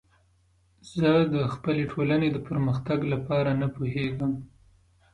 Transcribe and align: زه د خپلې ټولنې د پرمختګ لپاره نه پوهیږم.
زه 0.95 1.11
د 1.33 1.35
خپلې 1.53 1.83
ټولنې 1.93 2.27
د 2.31 2.37
پرمختګ 2.47 2.99
لپاره 3.13 3.49
نه 3.61 3.67
پوهیږم. 3.75 4.31